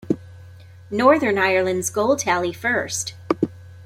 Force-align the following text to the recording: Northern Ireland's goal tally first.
Northern 0.89 1.37
Ireland's 1.37 1.91
goal 1.91 2.15
tally 2.15 2.51
first. 2.53 3.13